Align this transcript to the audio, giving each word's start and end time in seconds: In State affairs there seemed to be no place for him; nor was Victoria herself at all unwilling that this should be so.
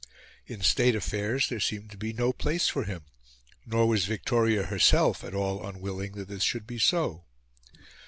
In 0.47 0.61
State 0.63 0.95
affairs 0.95 1.47
there 1.47 1.59
seemed 1.59 1.91
to 1.91 1.95
be 1.99 2.11
no 2.11 2.33
place 2.33 2.67
for 2.67 2.85
him; 2.85 3.03
nor 3.67 3.85
was 3.87 4.05
Victoria 4.05 4.63
herself 4.63 5.23
at 5.23 5.35
all 5.35 5.63
unwilling 5.63 6.13
that 6.13 6.27
this 6.27 6.41
should 6.41 6.65
be 6.65 6.79
so. 6.79 7.25